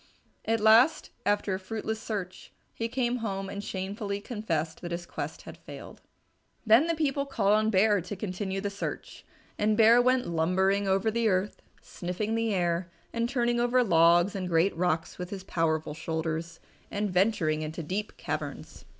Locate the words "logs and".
13.83-14.49